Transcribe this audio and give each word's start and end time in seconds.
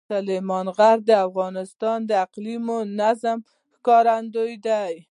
سلیمان 0.09 0.65
غر 0.77 0.97
د 1.09 1.11
افغانستان 1.27 1.97
د 2.09 2.11
اقلیمي 2.25 2.79
نظام 2.99 3.39
ښکارندوی 3.75 4.55
ده. 4.65 4.79